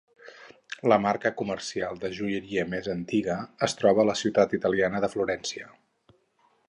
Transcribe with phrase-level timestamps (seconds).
[0.91, 3.37] La marca comercial de joieria més antiga
[3.69, 5.71] es troba a la ciutat italiana de Florència.